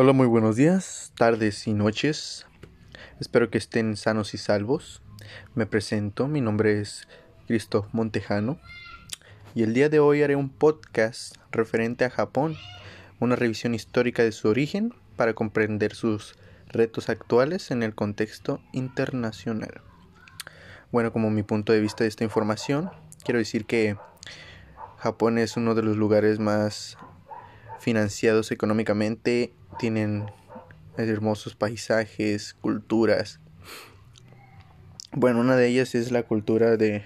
[0.00, 2.46] Hola, muy buenos días, tardes y noches.
[3.18, 5.02] Espero que estén sanos y salvos.
[5.56, 7.08] Me presento, mi nombre es
[7.48, 8.60] Cristo Montejano
[9.56, 12.56] y el día de hoy haré un podcast referente a Japón,
[13.18, 16.36] una revisión histórica de su origen para comprender sus
[16.68, 19.80] retos actuales en el contexto internacional.
[20.92, 22.88] Bueno, como mi punto de vista de esta información,
[23.24, 23.96] quiero decir que
[24.98, 26.96] Japón es uno de los lugares más
[27.80, 30.30] financiados económicamente tienen
[30.96, 33.40] hermosos paisajes, culturas.
[35.12, 37.04] Bueno, una de ellas es la cultura de,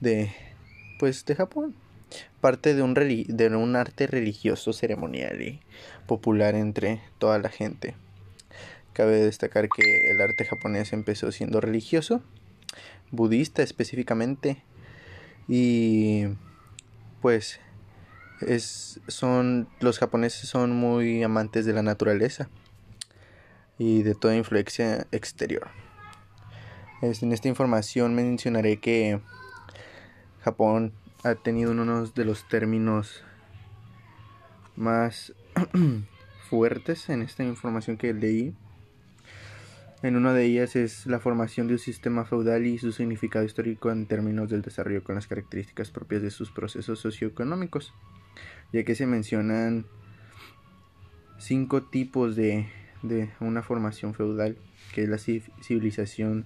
[0.00, 0.32] de
[0.98, 1.74] pues de Japón.
[2.40, 5.60] Parte de un, de un arte religioso, ceremonial y
[6.06, 7.94] popular entre toda la gente.
[8.92, 12.22] Cabe destacar que el arte japonés empezó siendo religioso,
[13.10, 14.62] budista específicamente,
[15.48, 16.26] y
[17.20, 17.58] pues
[19.08, 22.48] son, los japoneses son muy amantes de la naturaleza
[23.78, 25.68] y de toda influencia exterior.
[27.02, 29.20] en esta información mencionaré que
[30.42, 30.92] Japón
[31.22, 33.24] ha tenido uno de los términos
[34.76, 35.32] más
[36.50, 38.54] fuertes en esta información que leí.
[40.02, 43.90] En una de ellas es la formación de un sistema feudal y su significado histórico
[43.90, 47.94] en términos del desarrollo con las características propias de sus procesos socioeconómicos
[48.74, 49.86] ya que se mencionan
[51.38, 52.66] cinco tipos de,
[53.04, 54.56] de una formación feudal,
[54.92, 56.44] que es la civilización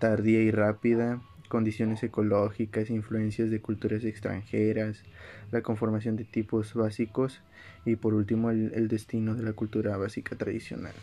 [0.00, 5.04] tardía y rápida, condiciones ecológicas, influencias de culturas extranjeras,
[5.52, 7.42] la conformación de tipos básicos
[7.84, 10.94] y por último el, destino de la cultura básica tradicional.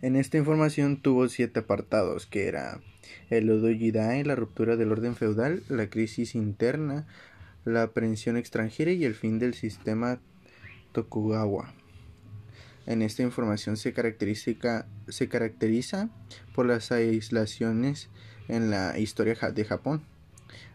[0.00, 2.80] En esta información tuvo siete apartados, que era
[3.28, 7.06] el Odo Jidai, la ruptura del orden feudal, la crisis interna,
[7.66, 10.20] la aprehensión extranjera y el fin del sistema
[10.92, 11.74] Tokugawa.
[12.86, 16.08] En esta información se, caracteriza
[16.54, 18.08] por las aislaciones
[18.46, 20.02] en la historia de Japón,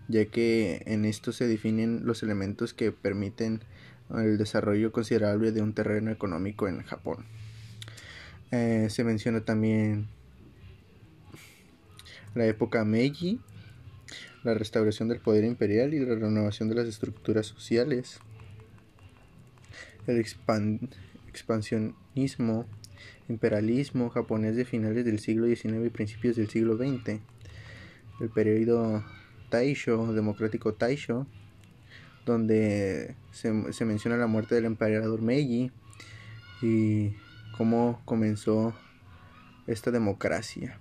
[0.09, 3.61] ya que en esto se definen los elementos que permiten
[4.13, 7.25] el desarrollo considerable de un terreno económico en Japón.
[8.51, 10.07] Eh, se menciona también
[12.35, 13.39] la época Meiji,
[14.43, 18.19] la restauración del poder imperial y la renovación de las estructuras sociales,
[20.07, 20.23] el
[21.27, 22.65] expansionismo,
[23.29, 27.19] imperialismo japonés de finales del siglo XIX y principios del siglo XX,
[28.19, 29.03] el periodo
[29.49, 31.27] Taisho, democrático Taisho,
[32.25, 35.71] donde se, se menciona la muerte del emperador Meiji
[36.61, 37.13] y
[37.57, 38.73] cómo comenzó
[39.67, 40.79] esta democracia.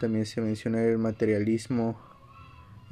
[0.00, 2.11] También se menciona el materialismo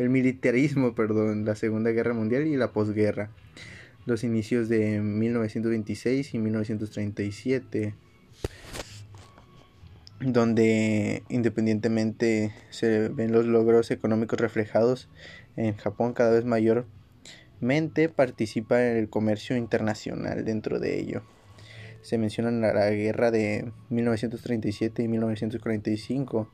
[0.00, 3.30] el militarismo, perdón, la Segunda Guerra Mundial y la posguerra,
[4.06, 7.94] los inicios de 1926 y 1937,
[10.20, 15.10] donde independientemente se ven los logros económicos reflejados
[15.56, 21.22] en Japón cada vez mayormente participa en el comercio internacional dentro de ello.
[22.00, 26.48] Se menciona la guerra de 1937 y 1945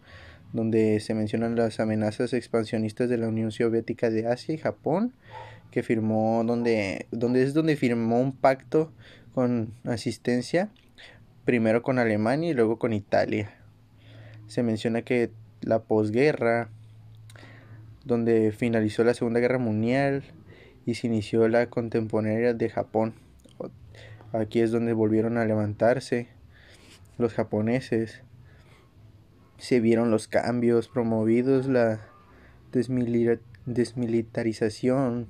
[0.52, 5.12] donde se mencionan las amenazas expansionistas de la Unión Soviética de Asia y Japón,
[5.70, 8.92] que firmó donde, donde es donde firmó un pacto
[9.34, 10.70] con asistencia,
[11.44, 13.50] primero con Alemania y luego con Italia.
[14.46, 15.30] Se menciona que
[15.60, 16.70] la posguerra,
[18.04, 20.22] donde finalizó la Segunda Guerra Mundial
[20.86, 23.14] y se inició la contemporánea de Japón.
[24.32, 26.28] Aquí es donde volvieron a levantarse
[27.18, 28.22] los japoneses
[29.58, 32.00] se vieron los cambios promovidos, la
[32.72, 35.26] desmilitarización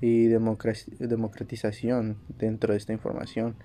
[0.00, 3.56] y democratización dentro de esta información,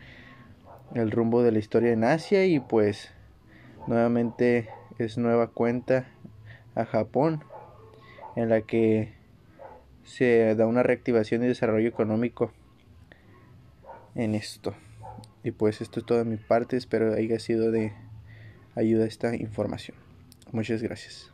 [0.95, 3.11] el rumbo de la historia en Asia y pues
[3.87, 6.07] nuevamente es nueva cuenta
[6.75, 7.43] a Japón
[8.35, 9.13] en la que
[10.03, 12.51] se da una reactivación y desarrollo económico
[14.15, 14.73] en esto.
[15.43, 17.93] Y pues esto es todo de mi parte, espero haya sido de
[18.75, 19.97] ayuda esta información.
[20.51, 21.31] Muchas gracias.